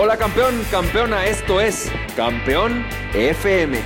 [0.00, 3.76] Hola campeón, campeona, esto es Campeón FM,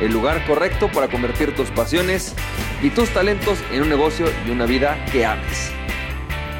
[0.00, 2.36] el lugar correcto para convertir tus pasiones
[2.80, 5.72] y tus talentos en un negocio y una vida que ames.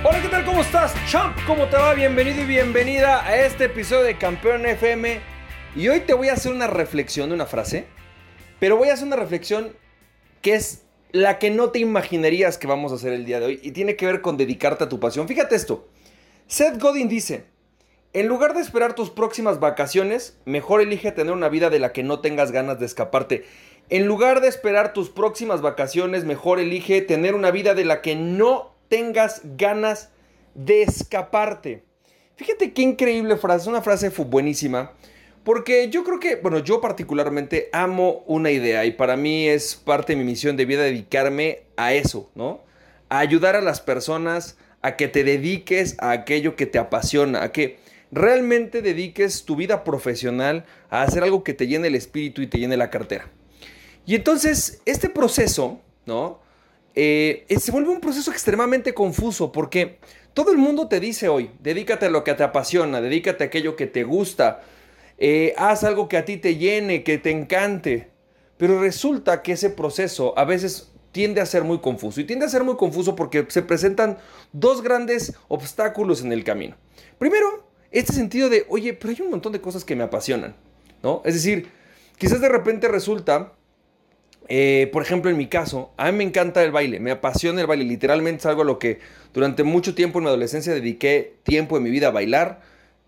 [0.03, 0.45] Hola, ¿qué tal?
[0.45, 0.93] ¿Cómo estás?
[1.09, 1.95] Champ, ¿cómo te va?
[1.95, 5.21] Bienvenido y bienvenida a este episodio de Campeón FM.
[5.77, 7.87] Y hoy te voy a hacer una reflexión de una frase,
[8.59, 9.73] pero voy a hacer una reflexión
[10.43, 10.83] que es
[11.13, 13.95] la que no te imaginarías que vamos a hacer el día de hoy y tiene
[13.95, 15.29] que ver con dedicarte a tu pasión.
[15.29, 15.87] Fíjate esto.
[16.49, 17.45] Seth Godin dice,
[18.13, 22.03] en lugar de esperar tus próximas vacaciones, mejor elige tener una vida de la que
[22.03, 23.45] no tengas ganas de escaparte.
[23.89, 28.17] En lugar de esperar tus próximas vacaciones, mejor elige tener una vida de la que
[28.17, 30.11] no tengas ganas
[30.55, 31.85] de escaparte.
[32.37, 34.93] Fíjate qué increíble frase, una frase buenísima.
[35.45, 40.13] Porque yo creo que, bueno, yo particularmente amo una idea y para mí es parte
[40.13, 42.61] de mi misión de vida dedicarme a eso, ¿no?
[43.09, 47.53] A ayudar a las personas a que te dediques a aquello que te apasiona, a
[47.53, 47.79] que
[48.13, 52.59] realmente dediques tu vida profesional a hacer algo que te llene el espíritu y te
[52.59, 53.31] llene la cartera.
[54.07, 56.41] Y entonces, este proceso, ¿no?
[56.95, 59.99] Eh, se vuelve un proceso extremadamente confuso porque
[60.35, 63.77] todo el mundo te dice hoy, dedícate a lo que te apasiona, dedícate a aquello
[63.77, 64.63] que te gusta,
[65.19, 68.11] eh, haz algo que a ti te llene, que te encante.
[68.57, 72.21] Pero resulta que ese proceso a veces tiende a ser muy confuso.
[72.21, 74.19] Y tiende a ser muy confuso porque se presentan
[74.53, 76.77] dos grandes obstáculos en el camino.
[77.19, 80.55] Primero, este sentido de, oye, pero hay un montón de cosas que me apasionan,
[81.03, 81.23] ¿no?
[81.25, 81.69] Es decir,
[82.19, 83.53] quizás de repente resulta,
[84.49, 87.67] eh, por ejemplo, en mi caso, a mí me encanta el baile, me apasiona el
[87.67, 89.01] baile, literalmente es algo a lo que
[89.33, 92.61] durante mucho tiempo en mi adolescencia dediqué tiempo de mi vida a bailar,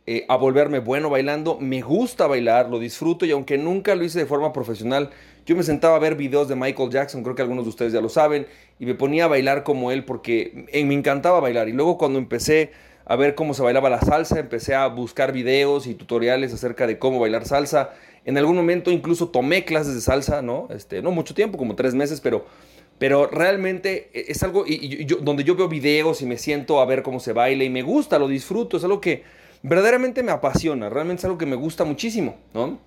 [0.04, 4.18] eh, a volverme bueno bailando, me gusta bailar, lo disfruto y aunque nunca lo hice
[4.18, 5.10] de forma profesional,
[5.46, 8.00] yo me sentaba a ver videos de Michael Jackson, creo que algunos de ustedes ya
[8.00, 8.46] lo saben,
[8.80, 11.68] y me ponía a bailar como él porque me encantaba bailar.
[11.68, 12.72] Y luego cuando empecé
[13.04, 16.98] a ver cómo se bailaba la salsa, empecé a buscar videos y tutoriales acerca de
[16.98, 17.90] cómo bailar salsa.
[18.24, 20.68] En algún momento incluso tomé clases de salsa, ¿no?
[20.70, 22.46] Este, no mucho tiempo, como tres meses, pero,
[22.98, 27.20] pero realmente es algo y, donde yo veo videos y me siento a ver cómo
[27.20, 29.24] se baila y me gusta, lo disfruto, es algo que
[29.62, 32.78] verdaderamente me apasiona, realmente es algo que me gusta muchísimo, ¿no?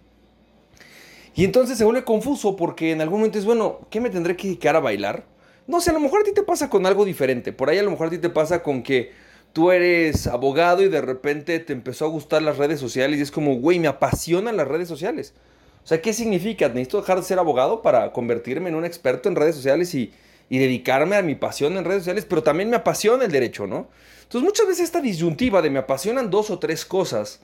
[1.36, 4.48] Y entonces se vuelve confuso porque en algún momento es, bueno, ¿qué me tendré que
[4.48, 5.26] dedicar a bailar?
[5.68, 7.52] No sé, a lo mejor a ti te pasa con algo diferente.
[7.52, 9.12] Por ahí a lo mejor a ti te pasa con que
[9.56, 13.32] tú eres abogado y de repente te empezó a gustar las redes sociales y es
[13.32, 15.34] como, güey, me apasionan las redes sociales.
[15.82, 16.68] O sea, ¿qué significa?
[16.68, 20.12] ¿Necesito dejar de ser abogado para convertirme en un experto en redes sociales y,
[20.50, 22.26] y dedicarme a mi pasión en redes sociales?
[22.28, 23.88] Pero también me apasiona el derecho, ¿no?
[24.24, 27.40] Entonces muchas veces esta disyuntiva de me apasionan dos o tres cosas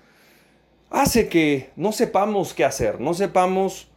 [0.89, 3.87] hace que no sepamos qué hacer, no sepamos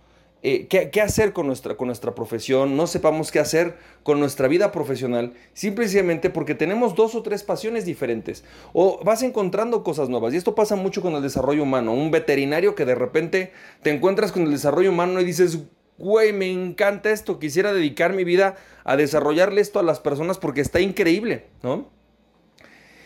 [0.47, 4.73] eh, qué, hacer con nuestra, con nuestra profesión, no sepamos qué hacer con nuestra vida
[4.73, 8.45] profesional, simplemente porque tenemos dos o tres pasiones diferentes.
[8.75, 10.35] O vas encontrando cosas nuevas.
[10.35, 11.95] Y esto pasa mucho con el desarrollo humano.
[11.95, 15.61] Un veterinario que de repente te encuentras con el desarrollo humano y dices,
[15.97, 20.61] güey, me encanta esto, quisiera dedicar mi vida a desarrollarle esto a las personas porque
[20.61, 21.89] está increíble, ¿no?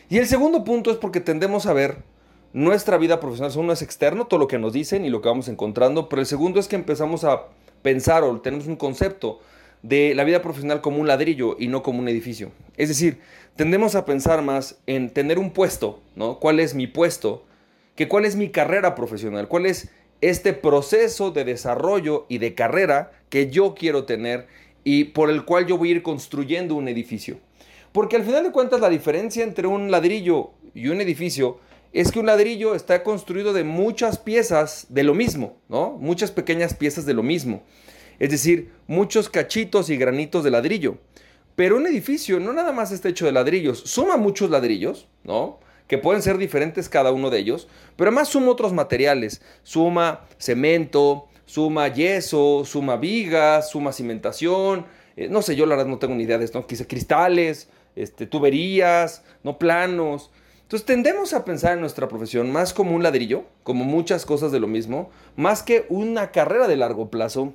[0.08, 1.98] Y el segundo punto es porque tendemos a ver
[2.52, 5.48] nuestra vida profesional, uno es externo, todo lo que nos dicen y lo que vamos
[5.48, 7.46] encontrando, pero el segundo es que empezamos a
[7.82, 9.40] pensar o tenemos un concepto
[9.82, 12.50] de la vida profesional como un ladrillo y no como un edificio.
[12.76, 13.20] Es decir,
[13.56, 16.38] tendemos a pensar más en tener un puesto, ¿no?
[16.38, 17.44] ¿Cuál es mi puesto?
[17.94, 23.12] Que cuál es mi carrera profesional, cuál es este proceso de desarrollo y de carrera
[23.28, 24.46] que yo quiero tener
[24.84, 27.38] y por el cual yo voy a ir construyendo un edificio.
[27.92, 31.58] Porque al final de cuentas la diferencia entre un ladrillo y un edificio
[31.92, 35.92] es que un ladrillo está construido de muchas piezas de lo mismo, ¿no?
[35.92, 37.62] Muchas pequeñas piezas de lo mismo.
[38.18, 40.98] Es decir, muchos cachitos y granitos de ladrillo.
[41.56, 45.58] Pero un edificio no nada más está hecho de ladrillos, suma muchos ladrillos, ¿no?
[45.88, 47.66] Que pueden ser diferentes cada uno de ellos,
[47.96, 49.40] pero además suma otros materiales.
[49.62, 54.86] Suma cemento, suma yeso, suma vigas, suma cimentación.
[55.16, 56.64] Eh, no sé, yo la verdad no tengo ni idea de esto.
[56.66, 60.30] Quise cristales, este, tuberías, no planos.
[60.68, 64.60] Entonces tendemos a pensar en nuestra profesión más como un ladrillo, como muchas cosas de
[64.60, 67.54] lo mismo, más que una carrera de largo plazo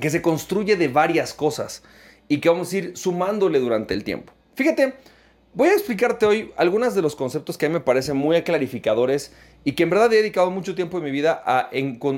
[0.00, 1.82] que se construye de varias cosas
[2.28, 4.32] y que vamos a ir sumándole durante el tiempo.
[4.54, 4.94] Fíjate,
[5.52, 9.34] voy a explicarte hoy algunos de los conceptos que a mí me parecen muy clarificadores
[9.62, 11.68] y que en verdad he dedicado mucho tiempo de mi vida a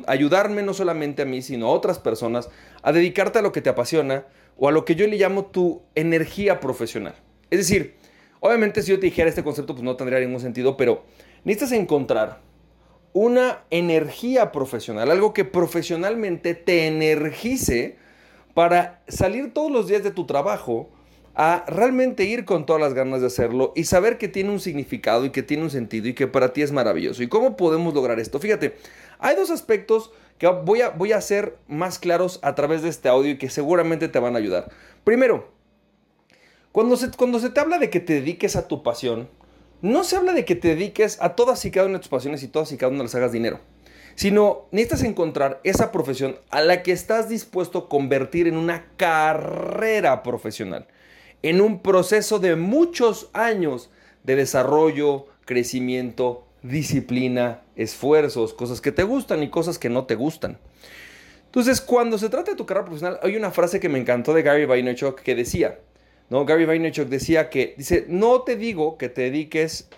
[0.06, 2.50] ayudarme no solamente a mí, sino a otras personas
[2.84, 4.26] a dedicarte a lo que te apasiona
[4.56, 7.16] o a lo que yo le llamo tu energía profesional.
[7.50, 7.96] Es decir,
[8.46, 11.02] Obviamente si yo te dijera este concepto pues no tendría ningún sentido, pero
[11.44, 12.42] necesitas encontrar
[13.14, 17.96] una energía profesional, algo que profesionalmente te energice
[18.52, 20.90] para salir todos los días de tu trabajo
[21.34, 25.24] a realmente ir con todas las ganas de hacerlo y saber que tiene un significado
[25.24, 27.22] y que tiene un sentido y que para ti es maravilloso.
[27.22, 28.40] ¿Y cómo podemos lograr esto?
[28.40, 28.76] Fíjate,
[29.20, 33.08] hay dos aspectos que voy a, voy a hacer más claros a través de este
[33.08, 34.70] audio y que seguramente te van a ayudar.
[35.02, 35.53] Primero,
[36.74, 39.28] cuando se, cuando se te habla de que te dediques a tu pasión,
[39.80, 42.42] no se habla de que te dediques a todas y cada una de tus pasiones
[42.42, 43.60] y todas y cada una las hagas dinero,
[44.16, 50.24] sino necesitas encontrar esa profesión a la que estás dispuesto a convertir en una carrera
[50.24, 50.88] profesional
[51.44, 53.90] en un proceso de muchos años
[54.22, 60.58] de desarrollo, crecimiento, disciplina, esfuerzos, cosas que te gustan y cosas que no te gustan.
[61.44, 64.42] Entonces, cuando se trata de tu carrera profesional, hay una frase que me encantó de
[64.42, 65.80] Gary Vaynerchuk que decía,
[66.30, 66.44] ¿no?
[66.44, 69.88] Gary Vaynerchuk decía que, dice, no te digo que te dediques,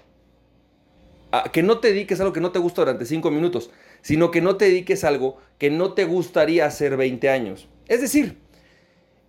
[1.30, 3.70] a, que no te dediques a algo que no te gusta durante cinco minutos,
[4.02, 7.68] sino que no te dediques a algo que no te gustaría hacer 20 años.
[7.88, 8.38] Es decir,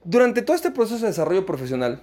[0.04, 2.02] durante todo este proceso de desarrollo profesional,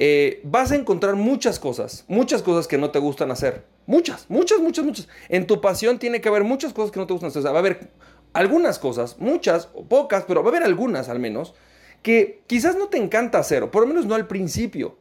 [0.00, 3.64] eh, vas a encontrar muchas cosas, muchas cosas que no te gustan hacer.
[3.86, 5.08] Muchas, muchas, muchas, muchas.
[5.28, 7.40] En tu pasión tiene que haber muchas cosas que no te gustan hacer.
[7.40, 7.90] O sea, va a haber
[8.32, 11.54] algunas cosas, muchas o pocas, pero va a haber algunas al menos,
[12.02, 14.96] que quizás no te encanta hacer, por lo menos no al principio,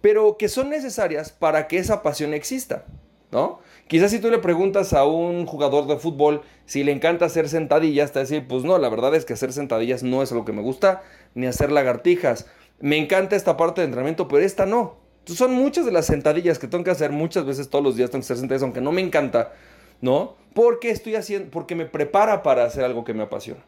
[0.00, 2.84] pero que son necesarias para que esa pasión exista,
[3.30, 3.60] ¿no?
[3.88, 8.12] Quizás si tú le preguntas a un jugador de fútbol si le encanta hacer sentadillas,
[8.12, 10.52] te va decir, pues no, la verdad es que hacer sentadillas no es lo que
[10.52, 11.02] me gusta,
[11.34, 12.46] ni hacer lagartijas.
[12.78, 14.96] Me encanta esta parte de entrenamiento, pero esta no.
[15.24, 18.20] son muchas de las sentadillas que tengo que hacer muchas veces todos los días tengo
[18.20, 19.52] que hacer sentadillas, aunque no me encanta,
[20.00, 20.36] ¿no?
[20.54, 23.64] Porque estoy haciendo, porque me prepara para hacer algo que me apasiona.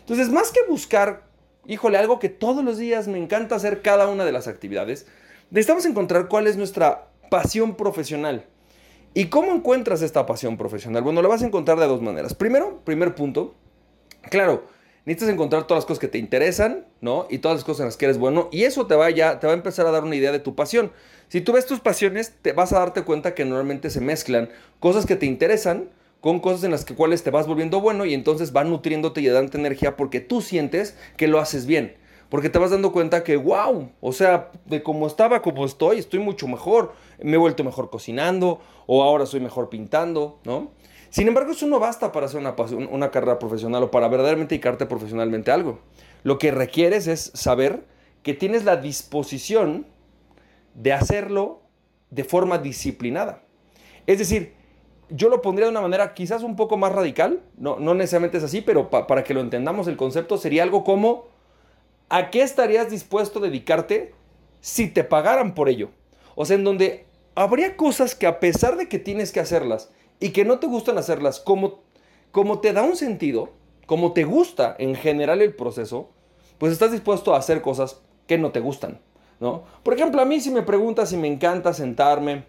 [0.00, 1.24] Entonces, más que buscar,
[1.66, 5.06] híjole, algo que todos los días me encanta hacer cada una de las actividades,
[5.50, 8.46] necesitamos encontrar cuál es nuestra pasión profesional.
[9.14, 11.02] ¿Y cómo encuentras esta pasión profesional?
[11.02, 12.34] Bueno, la vas a encontrar de dos maneras.
[12.34, 13.54] Primero, primer punto,
[14.30, 14.66] claro,
[15.06, 17.26] necesitas encontrar todas las cosas que te interesan, ¿no?
[17.30, 18.48] Y todas las cosas en las que eres bueno.
[18.52, 20.54] Y eso te va, ya, te va a empezar a dar una idea de tu
[20.54, 20.92] pasión.
[21.28, 25.06] Si tú ves tus pasiones, te vas a darte cuenta que normalmente se mezclan cosas
[25.06, 25.88] que te interesan
[26.26, 29.28] con cosas en las que cuales te vas volviendo bueno y entonces va nutriéndote y
[29.28, 31.94] dándote energía porque tú sientes que lo haces bien.
[32.30, 36.18] Porque te vas dando cuenta que, wow, o sea, de cómo estaba, como estoy, estoy
[36.18, 36.94] mucho mejor.
[37.22, 40.72] Me he vuelto mejor cocinando o ahora soy mejor pintando, ¿no?
[41.10, 42.56] Sin embargo, eso no basta para hacer una,
[42.90, 45.78] una carrera profesional o para verdaderamente dedicarte profesionalmente a algo.
[46.24, 47.84] Lo que requieres es saber
[48.24, 49.86] que tienes la disposición
[50.74, 51.62] de hacerlo
[52.10, 53.44] de forma disciplinada.
[54.08, 54.55] Es decir,
[55.08, 58.44] yo lo pondría de una manera quizás un poco más radical, no, no necesariamente es
[58.44, 61.26] así, pero para que lo entendamos el concepto sería algo como,
[62.08, 64.14] ¿a qué estarías dispuesto a dedicarte
[64.60, 65.90] si te pagaran por ello?
[66.34, 70.30] O sea, en donde habría cosas que a pesar de que tienes que hacerlas, y
[70.30, 71.80] que no te gustan hacerlas, como,
[72.30, 73.50] como te da un sentido,
[73.86, 76.10] como te gusta en general el proceso,
[76.58, 79.00] pues estás dispuesto a hacer cosas que no te gustan,
[79.40, 79.64] ¿no?
[79.82, 82.44] Por ejemplo, a mí si me preguntas si me encanta sentarme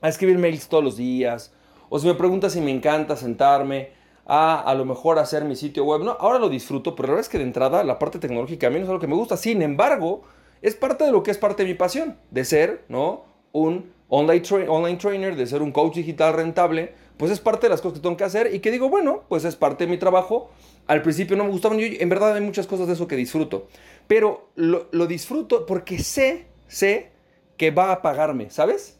[0.00, 1.52] a escribir mails todos los días,
[1.88, 3.90] o si me preguntas si me encanta sentarme
[4.26, 7.26] a a lo mejor hacer mi sitio web, no, ahora lo disfruto, pero la verdad
[7.26, 9.36] es que de entrada la parte tecnológica a mí no es algo que me gusta,
[9.36, 10.22] sin embargo,
[10.62, 13.24] es parte de lo que es parte de mi pasión, de ser, ¿no?
[13.52, 17.98] Un online, trainer, de ser un coach digital rentable, pues es parte de las cosas
[17.98, 20.50] que tengo que hacer y que digo, bueno, pues es parte de mi trabajo.
[20.86, 23.68] Al principio no me gustaban, en verdad hay muchas cosas de eso que disfruto,
[24.06, 27.10] pero lo, lo disfruto porque sé, sé
[27.56, 28.98] que va a pagarme, ¿sabes?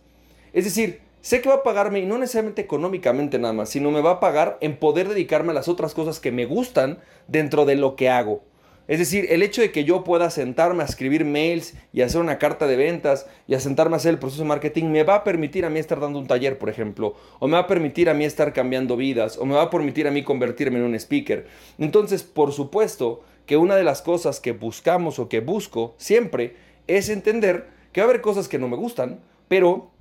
[0.53, 4.03] Es decir, sé que va a pagarme y no necesariamente económicamente nada más, sino me
[4.03, 7.77] va a pagar en poder dedicarme a las otras cosas que me gustan dentro de
[7.77, 8.43] lo que hago.
[8.89, 12.37] Es decir, el hecho de que yo pueda sentarme a escribir mails y hacer una
[12.37, 15.25] carta de ventas y a sentarme a hacer el proceso de marketing me va a
[15.25, 18.15] permitir a mí estar dando un taller, por ejemplo, o me va a permitir a
[18.15, 21.47] mí estar cambiando vidas, o me va a permitir a mí convertirme en un speaker.
[21.79, 26.55] Entonces, por supuesto que una de las cosas que buscamos o que busco siempre
[26.87, 29.94] es entender que va a haber cosas que no me gustan, pero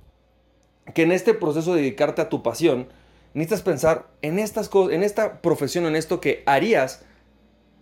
[0.92, 2.88] que en este proceso de dedicarte a tu pasión,
[3.32, 7.04] necesitas pensar en estas cosas, en esta profesión, en esto que harías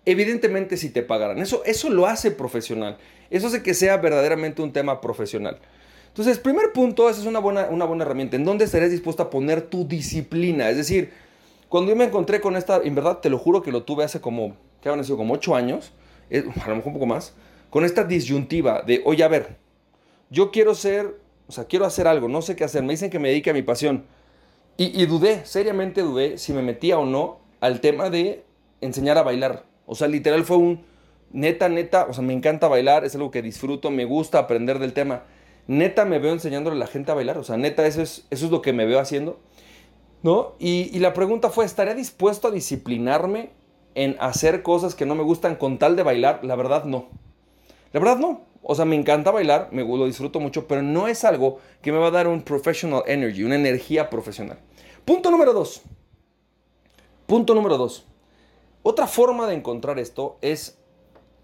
[0.04, 1.38] Evidentemente si te pagaran.
[1.38, 2.98] Eso, eso lo hace profesional.
[3.30, 5.58] Eso hace que sea verdaderamente un tema profesional.
[6.08, 8.36] Entonces, primer punto, esa es una buena, una buena herramienta.
[8.36, 10.68] ¿En dónde estarías dispuesto a poner tu disciplina?
[10.70, 11.12] Es decir,
[11.68, 14.20] cuando yo me encontré con esta, en verdad te lo juro que lo tuve hace
[14.20, 15.16] como, ¿qué han sido?
[15.16, 15.92] Como ocho años,
[16.30, 17.34] a lo mejor un poco más,
[17.70, 19.56] con esta disyuntiva de, oye, a ver,
[20.28, 21.16] yo quiero ser,
[21.52, 23.52] o sea, quiero hacer algo, no sé qué hacer, me dicen que me dedique a
[23.52, 24.06] mi pasión.
[24.78, 28.42] Y, y dudé, seriamente dudé si me metía o no al tema de
[28.80, 29.66] enseñar a bailar.
[29.84, 30.82] O sea, literal fue un
[31.30, 34.94] neta, neta, o sea, me encanta bailar, es algo que disfruto, me gusta aprender del
[34.94, 35.24] tema.
[35.66, 38.46] Neta me veo enseñándole a la gente a bailar, o sea, neta eso es, eso
[38.46, 39.38] es lo que me veo haciendo.
[40.22, 40.54] ¿No?
[40.58, 43.50] Y, la pregunta fue, ¿estaría dispuesto a disciplinarme
[43.94, 46.40] en hacer cosas que no me gustan con tal de bailar?
[46.44, 47.08] La verdad no.
[47.92, 48.51] La verdad no.
[48.62, 51.98] O sea, me encanta bailar, me lo disfruto mucho, pero no es algo que me
[51.98, 54.58] va a dar un professional energy, una energía profesional.
[55.04, 55.82] Punto número dos.
[57.26, 58.06] Punto número dos.
[58.82, 60.78] Otra forma de encontrar esto es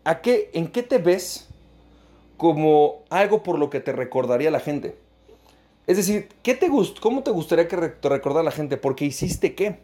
[0.04, 1.48] ¿a qué, en qué te ves
[2.38, 4.96] como algo por lo que te recordaría la gente.
[5.87, 6.70] Es decir, ¿qué te
[7.00, 8.76] ¿cómo te gustaría que te recordara la gente?
[8.76, 9.80] ¿Por qué hiciste qué?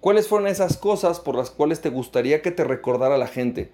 [0.00, 3.70] ¿Cuáles fueron esas cosas por las cuales te gustaría que te recordara la gente?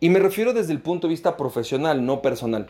[0.00, 2.68] Y me refiero desde el punto de vista profesional, no personal.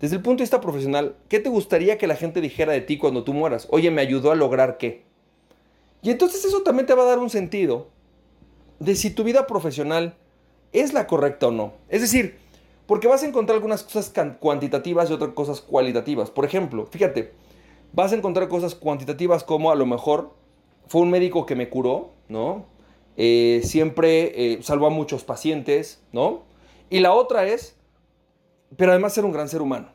[0.00, 2.98] Desde el punto de vista profesional, ¿qué te gustaría que la gente dijera de ti
[2.98, 3.66] cuando tú mueras?
[3.70, 5.04] Oye, me ayudó a lograr qué.
[6.02, 7.88] Y entonces eso también te va a dar un sentido
[8.78, 10.16] de si tu vida profesional
[10.72, 11.74] es la correcta o no.
[11.88, 12.36] Es decir,
[12.86, 16.30] porque vas a encontrar algunas cosas cuantitativas y otras cosas cualitativas.
[16.30, 17.32] Por ejemplo, fíjate,
[17.92, 20.34] vas a encontrar cosas cuantitativas como a lo mejor
[20.86, 22.66] fue un médico que me curó, ¿no?
[23.16, 26.42] Eh, siempre eh, salvó a muchos pacientes, ¿no?
[26.90, 27.76] Y la otra es,
[28.76, 29.88] pero además ser un gran ser humano.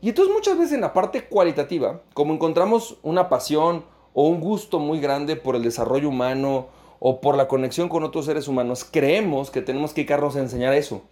[0.00, 3.84] Y entonces muchas veces en la parte cualitativa, como encontramos una pasión
[4.14, 8.24] o un gusto muy grande por el desarrollo humano o por la conexión con otros
[8.24, 11.02] seres humanos, creemos que tenemos que dedicarnos a enseñar eso.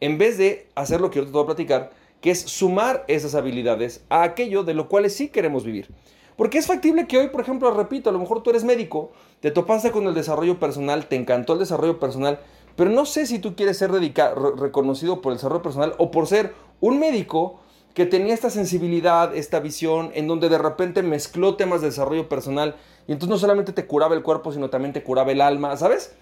[0.00, 3.34] En vez de hacer lo que yo te voy a platicar, que es sumar esas
[3.34, 5.88] habilidades a aquello de lo cual sí queremos vivir.
[6.36, 9.50] Porque es factible que hoy, por ejemplo, repito, a lo mejor tú eres médico, te
[9.50, 12.40] topaste con el desarrollo personal, te encantó el desarrollo personal,
[12.76, 16.54] pero no sé si tú quieres ser reconocido por el desarrollo personal o por ser
[16.80, 17.60] un médico
[17.94, 22.76] que tenía esta sensibilidad, esta visión, en donde de repente mezcló temas de desarrollo personal
[23.06, 26.14] y entonces no solamente te curaba el cuerpo, sino también te curaba el alma, ¿sabes?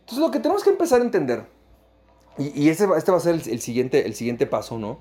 [0.00, 1.46] Entonces lo que tenemos que empezar a entender,
[2.38, 4.98] y, este, este, va a ser el, siguiente, el siguiente paso, ¿no?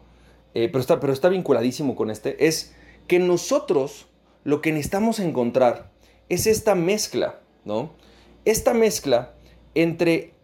[0.54, 2.74] Eh, pero, está, pero está vinculadísimo con este, es
[3.08, 4.08] que nosotros
[4.46, 5.92] lo que necesitamos encontrar
[6.30, 7.92] es esta mezcla, ¿no?
[8.46, 9.34] Esta mezcla
[9.74, 10.35] entre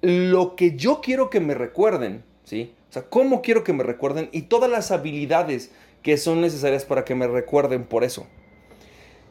[0.00, 2.74] lo que yo quiero que me recuerden, ¿sí?
[2.90, 5.70] O sea, cómo quiero que me recuerden y todas las habilidades
[6.02, 8.26] que son necesarias para que me recuerden por eso.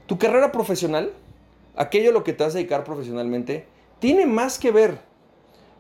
[0.06, 1.14] Tu carrera profesional,
[1.76, 3.66] aquello a lo que te vas a dedicar profesionalmente,
[4.00, 5.00] tiene más que ver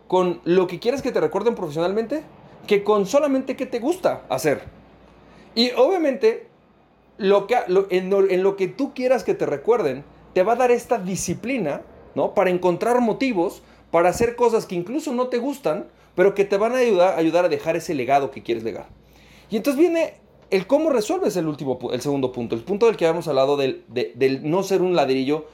[0.08, 2.24] con lo que quieres que te recuerden profesionalmente
[2.65, 4.62] que con solamente qué te gusta hacer.
[5.56, 6.48] Y obviamente,
[7.17, 7.58] lo que,
[7.89, 10.03] en, en, lo que tú quieras que te recuerden,
[10.34, 11.82] te va a dar esta disciplina,
[12.15, 12.34] ¿no?
[12.34, 16.74] Para encontrar motivos, para hacer cosas que incluso no te gustan, pero que te van
[16.74, 18.88] a ayudar, a dejar ese legado que quieres legar.
[19.50, 20.15] Y entonces viene
[20.50, 23.84] el cómo resuelves el último, el segundo punto, el punto del que habíamos hablado del,
[24.44, 25.46] no ser un ladrillo,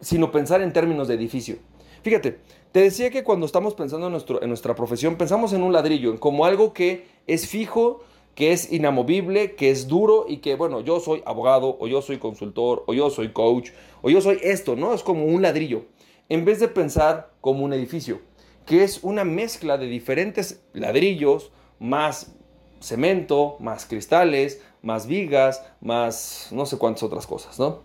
[0.00, 1.56] sino pensar en términos de edificio.
[2.02, 2.38] Fíjate,
[2.72, 6.72] te decía que cuando estamos pensando en nuestra profesión, pensamos en un ladrillo, como algo
[6.72, 8.02] que es fijo,
[8.34, 12.18] que es inamovible, que es duro y que, bueno, yo soy abogado, o yo soy
[12.18, 13.70] consultor, o yo soy coach,
[14.02, 14.94] o yo soy esto, ¿no?
[14.94, 15.82] Es como un ladrillo.
[16.30, 18.22] En vez de pensar como un edificio,
[18.64, 22.34] que es una mezcla de diferentes ladrillos, más
[22.80, 27.82] cemento, más cristales, más vigas, más no sé cuántas otras cosas, ¿no?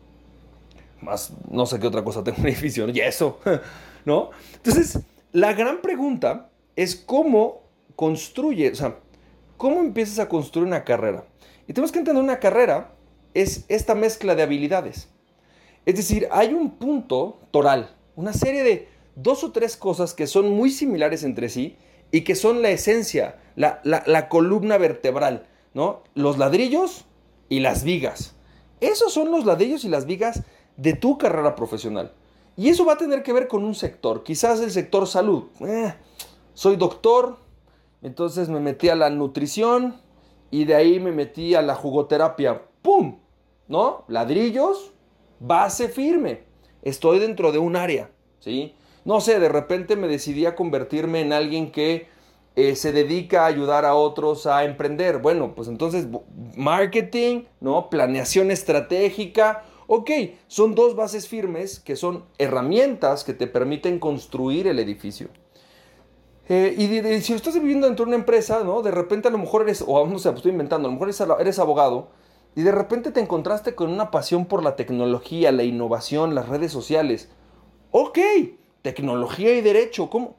[1.01, 2.93] Más no sé qué otra cosa tengo un edificio, ¿no?
[2.93, 3.39] Y eso.
[4.05, 4.29] ¿no?
[4.53, 4.99] Entonces,
[5.31, 7.63] la gran pregunta es cómo
[7.95, 8.99] construye, o sea,
[9.57, 11.25] cómo empiezas a construir una carrera.
[11.67, 12.93] Y tenemos que entender una carrera
[13.33, 15.09] es esta mezcla de habilidades.
[15.85, 20.51] Es decir, hay un punto toral, una serie de dos o tres cosas que son
[20.51, 21.77] muy similares entre sí
[22.11, 26.03] y que son la esencia, la, la columna vertebral, ¿no?
[26.13, 27.05] Los ladrillos
[27.49, 28.35] y las vigas.
[28.81, 30.43] Esos son los ladrillos y las vigas
[30.77, 32.13] de tu carrera profesional.
[32.57, 35.45] Y eso va a tener que ver con un sector, quizás el sector salud.
[35.61, 35.93] Eh,
[36.53, 37.37] soy doctor,
[38.01, 39.99] entonces me metí a la nutrición
[40.51, 42.61] y de ahí me metí a la jugoterapia.
[42.81, 43.19] ¡Pum!
[43.67, 44.05] ¿No?
[44.07, 44.93] Ladrillos,
[45.39, 46.43] base firme.
[46.85, 48.73] Estoy dentro de un área, ¿sí?
[49.03, 52.07] No sé, de repente me decidí a convertirme en alguien que
[52.55, 55.17] eh, se dedica a ayudar a otros a emprender.
[55.17, 56.07] Bueno, pues entonces
[56.55, 57.89] marketing, ¿no?
[57.89, 60.09] Planeación estratégica Ok,
[60.47, 65.29] son dos bases firmes que son herramientas que te permiten construir el edificio.
[66.49, 68.81] Eh, y si estás viviendo dentro de una empresa, ¿no?
[68.81, 71.39] De repente a lo mejor eres, o no sé, pues estoy inventando, a lo mejor
[71.39, 72.09] eres, abogado
[72.55, 76.71] y de repente te encontraste con una pasión por la tecnología, la innovación, las redes
[76.71, 77.29] sociales.
[77.91, 78.17] Ok,
[78.81, 80.35] tecnología y derecho, ¿cómo,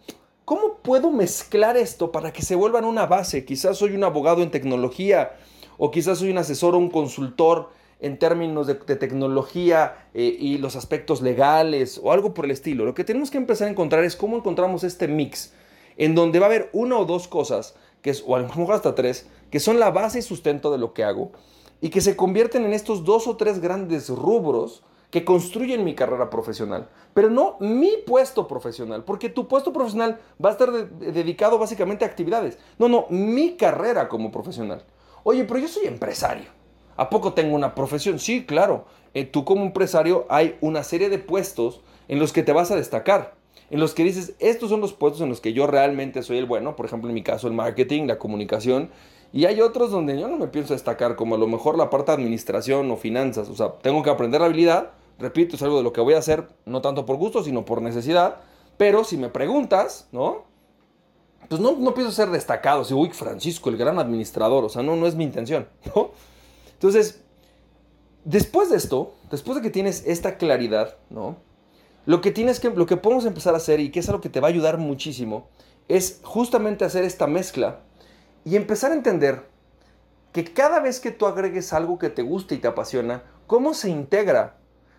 [0.47, 3.45] ¿cómo puedo mezclar esto para que se vuelvan una base?
[3.45, 5.33] Quizás soy un abogado en tecnología
[5.77, 7.69] o quizás soy un asesor o un consultor
[8.01, 12.87] en términos de, tecnología eh, y los aspectos legales o algo por el estilo.
[12.87, 15.53] Lo que tenemos que empezar a encontrar es cómo encontramos este mix
[15.99, 18.75] en donde va a haber una o dos cosas, que es, o a lo mejor
[18.75, 21.33] hasta tres, que son la base y sustento de lo que hago
[21.81, 26.31] y que se convierten en estos dos o tres grandes rubros que construyen mi carrera
[26.31, 32.05] profesional, pero no mi puesto profesional, porque tu puesto profesional va a estar dedicado básicamente
[32.05, 32.59] a actividades.
[32.79, 34.85] No, no, mi carrera como profesional.
[35.23, 36.47] Oye, pero yo soy empresario.
[36.97, 38.19] ¿A poco tengo una profesión?
[38.19, 38.87] Sí, claro.
[39.15, 42.77] Eh, tú como empresario hay una serie de puestos en los que te vas a
[42.77, 43.35] destacar,
[43.71, 46.47] en los que dices, estos son los puestos en los que yo realmente soy el
[46.47, 48.91] bueno, por ejemplo en mi caso el marketing, la comunicación,
[49.33, 52.13] y hay otros donde yo no me pienso destacar, como a lo mejor la parte
[52.13, 55.83] de administración o finanzas, o sea, tengo que aprender la habilidad, repito, es algo de
[55.83, 58.37] lo que voy a hacer, no tanto por gusto, sino por necesidad,
[58.77, 60.45] pero si me preguntas, ¿no?
[61.49, 64.97] Pues no, no pienso ser destacado, si, uy, Francisco, el gran administrador, o sea, no,
[64.97, 66.11] no es mi intención, ¿no?
[66.73, 67.23] Entonces,
[68.25, 71.37] después de esto, después de que tienes esta claridad, ¿no?
[72.05, 74.29] Lo que tienes que, lo que podemos empezar a hacer y que es algo que
[74.29, 75.49] te va a ayudar muchísimo,
[75.89, 77.81] es justamente hacer esta mezcla
[78.47, 79.43] y empezar a entender
[80.33, 83.91] que cada vez que tú agregues algo que te gusta y te apasiona, cómo se
[83.91, 84.55] integra,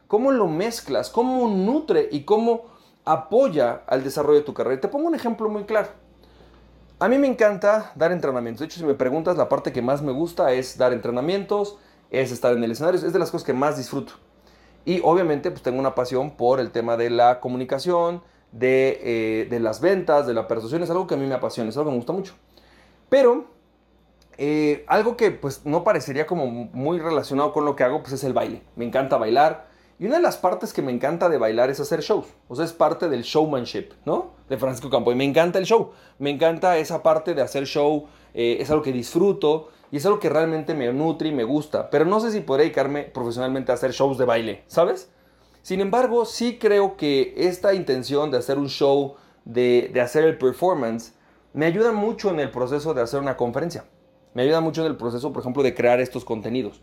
[0.08, 2.66] cómo lo mezclas, cómo nutre y cómo
[3.06, 4.82] apoya al desarrollo de tu carrera.
[4.82, 5.88] te pongo un ejemplo muy claro.
[7.00, 8.60] A mí me encanta dar entrenamientos.
[8.60, 11.78] De hecho, si me preguntas, la parte que más me gusta es dar entrenamientos,
[12.10, 14.12] es estar en el escenario, es de las cosas que más disfruto.
[14.84, 19.60] Y obviamente, pues tengo una pasión por el tema de la comunicación, de, eh, de
[19.62, 20.84] las ventas, de la persuasión.
[20.84, 22.34] Es algo que a mí me apasiona, es algo que me gusta mucho.
[23.10, 23.46] Pero
[24.38, 28.24] eh, algo que pues no parecería como muy relacionado con lo que hago, pues es
[28.24, 28.62] el baile.
[28.76, 29.68] Me encanta bailar.
[30.00, 32.28] Y una de las partes que me encanta de bailar es hacer shows.
[32.48, 34.34] O sea, es parte del showmanship, ¿no?
[34.48, 35.12] De Francisco.
[35.12, 35.92] Y me encanta el show.
[36.20, 38.06] Me encanta esa parte de hacer show.
[38.36, 39.70] Eh, es algo que disfruto.
[39.92, 41.90] Y es algo que realmente me nutre y me gusta.
[41.90, 45.10] Pero no sé si podré dedicarme profesionalmente a hacer shows de baile, ¿sabes?
[45.64, 50.38] Sin embargo, sí creo que esta intención de hacer un show, de, de hacer el
[50.38, 51.14] performance,
[51.54, 53.86] me ayuda mucho en el proceso de hacer una conferencia.
[54.34, 56.82] Me ayuda mucho en el proceso, por ejemplo, de crear estos contenidos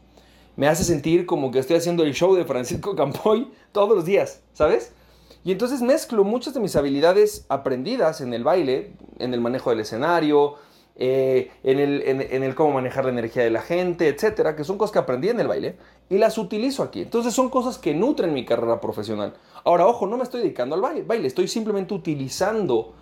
[0.56, 4.42] me hace sentir como que estoy haciendo el show de Francisco Campoy todos los días,
[4.52, 4.92] ¿sabes?
[5.44, 9.80] Y entonces mezclo muchas de mis habilidades aprendidas en el baile, en el manejo del
[9.80, 10.54] escenario,
[10.96, 14.78] eh, en, el, en, el, cómo manejar la energía de la gente, etcétera, que son
[14.78, 15.76] cosas que aprendí en el baile
[16.08, 17.02] y las utilizo aquí.
[17.02, 19.34] Entonces son cosas que nutren mi carrera profesional.
[19.64, 22.94] Ahora, ojo, no me estoy dedicando al baile, baile estoy simplemente utilizando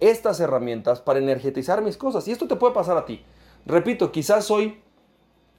[0.00, 2.26] estas herramientas para energetizar mis cosas.
[2.28, 3.24] Y esto te puede pasar a ti.
[3.64, 4.80] Repito, quizás hoy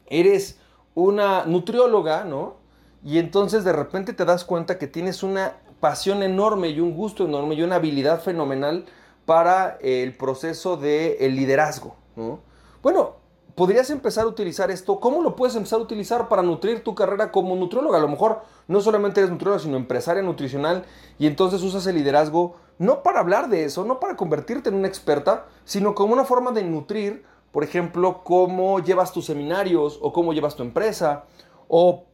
[0.07, 0.59] eres
[0.95, 2.55] una nutrióloga, ¿no?
[3.03, 7.25] Y entonces de repente te das cuenta que tienes una pasión enorme y un gusto
[7.25, 8.85] enorme y una habilidad fenomenal
[9.25, 12.39] para el proceso de el liderazgo, ¿no?
[12.81, 13.16] Bueno,
[13.57, 14.99] podrías empezar a utilizar esto.
[14.99, 17.97] ¿Cómo lo puedes empezar a utilizar para nutrir tu carrera como nutrióloga?
[17.97, 20.85] A lo mejor no solamente eres nutrióloga, sino empresaria nutricional
[21.17, 24.87] y entonces usas el liderazgo no para hablar de eso, no para convertirte en una
[24.87, 30.33] experta, sino como una forma de nutrir por ejemplo, cómo llevas tus seminarios o cómo
[30.33, 31.23] llevas tu empresa
[31.67, 32.05] o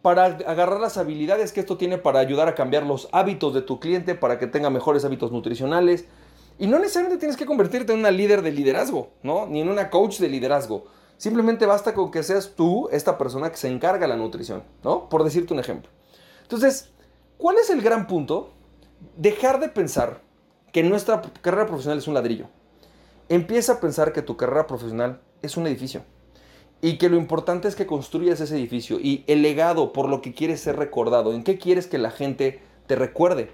[0.00, 3.78] para agarrar las habilidades que esto tiene para ayudar a cambiar los hábitos de tu
[3.80, 6.06] cliente para que tenga mejores hábitos nutricionales.
[6.62, 9.46] Y no necesariamente tienes que convertirte en una líder de liderazgo, ¿no?
[9.46, 10.84] Ni en una coach de liderazgo.
[11.16, 15.08] Simplemente basta con que seas tú esta persona que se encarga de la nutrición, ¿no?
[15.08, 15.90] Por decirte un ejemplo.
[16.42, 16.92] Entonces,
[17.36, 18.52] ¿cuál es el gran punto?
[19.16, 20.20] Dejar de pensar
[20.72, 22.46] que nuestra carrera profesional es un ladrillo.
[23.28, 26.04] Empieza a pensar que tu carrera profesional es un edificio
[26.80, 30.32] y que lo importante es que construyas ese edificio y el legado por lo que
[30.32, 33.50] quieres ser recordado, en qué quieres que la gente te recuerde.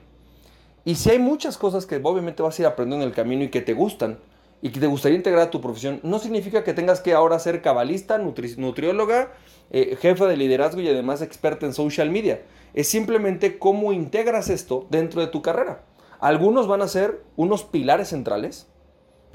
[0.89, 3.51] Y si hay muchas cosas que obviamente vas a ir aprendiendo en el camino y
[3.51, 4.21] que te gustan
[4.63, 7.61] y que te gustaría integrar a tu profesión, no significa que tengas que ahora ser
[7.61, 9.35] cabalista, nutrióloga,
[9.71, 12.41] eh, jefa de liderazgo y además experta en social media.
[12.73, 15.83] Es simplemente cómo integras esto dentro de tu carrera.
[16.21, 18.67] Algunos van a ser unos pilares centrales,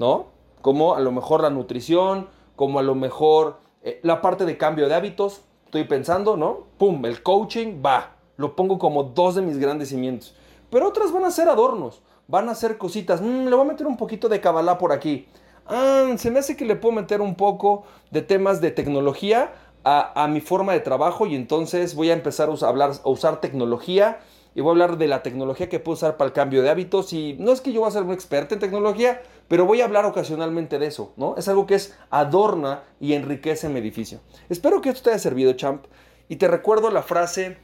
[0.00, 0.32] ¿no?
[0.60, 4.88] como a lo mejor la nutrición, como a lo mejor eh, la parte de cambio
[4.88, 6.66] de hábitos, estoy pensando, ¿no?
[6.78, 10.34] Pum, el coaching, va, lo pongo como dos de mis grandes cimientos.
[10.70, 13.86] Pero otras van a ser adornos, van a ser cositas, mm, le voy a meter
[13.86, 15.28] un poquito de cabalá por aquí.
[15.66, 19.52] Ah, se me hace que le puedo meter un poco de temas de tecnología
[19.84, 24.18] a, mi forma de trabajo y entonces voy a empezar a, hablar, a usar tecnología
[24.54, 27.12] y voy a hablar de la tecnología que puedo usar para el cambio de hábitos
[27.12, 29.84] y no es que yo voy a ser un experto en tecnología, pero voy a
[29.84, 31.34] hablar ocasionalmente de eso, ¿no?
[31.36, 34.20] Es algo que es adorna y enriquece mi edificio.
[34.48, 35.84] Espero que esto te haya servido, champ,
[36.28, 37.58] y te recuerdo la frase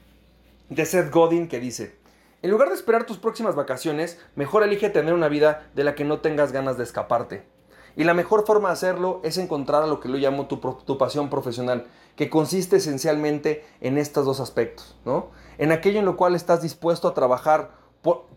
[0.68, 1.96] de Seth Godin que dice,
[2.42, 6.04] en lugar de esperar tus próximas vacaciones, mejor elige tener una vida de la que
[6.04, 7.44] no tengas ganas de escaparte.
[7.96, 10.96] Y la mejor forma de hacerlo es encontrar a lo que yo llamo tu, tu
[10.96, 15.30] pasión profesional, que consiste esencialmente en estos dos aspectos, ¿no?
[15.58, 17.72] En aquello en lo cual estás dispuesto a trabajar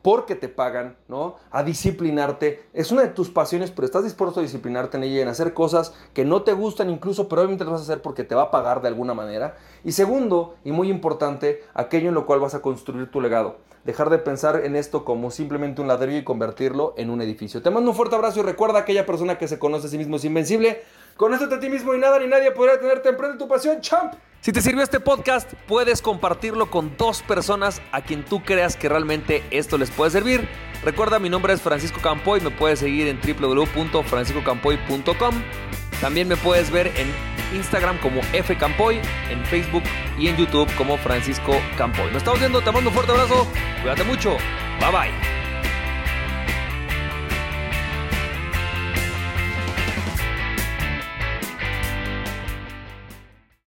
[0.02, 1.38] porque te pagan, ¿no?
[1.50, 2.68] A disciplinarte.
[2.74, 5.94] Es una de tus pasiones, pero estás dispuesto a disciplinarte en ella, en hacer cosas
[6.14, 8.52] que no te gustan incluso, pero obviamente lo vas a hacer porque te va a
[8.52, 9.56] pagar de alguna manera.
[9.86, 13.58] Y segundo, y muy importante, aquello en lo cual vas a construir tu legado.
[13.84, 17.62] Dejar de pensar en esto como simplemente un ladrillo y convertirlo en un edificio.
[17.62, 20.16] Te mando un fuerte abrazo y recuerda aquella persona que se conoce a sí mismo
[20.16, 20.84] es invencible.
[21.18, 23.10] Conócete a ti mismo y nada ni nadie podrá tenerte.
[23.10, 24.14] Emprende tu pasión, champ.
[24.40, 28.90] Si te sirvió este podcast, puedes compartirlo con dos personas a quien tú creas que
[28.90, 30.48] realmente esto les puede servir.
[30.84, 35.36] Recuerda, mi nombre es Francisco Campoy, me puedes seguir en www.franciscocampoy.com.
[36.02, 39.84] También me puedes ver en Instagram como fcampoy, en Facebook
[40.18, 42.08] y en YouTube como Francisco Campoy.
[42.08, 43.48] Nos estamos viendo, te mando un fuerte abrazo,
[43.82, 44.38] cuídate mucho,
[44.80, 45.43] bye bye.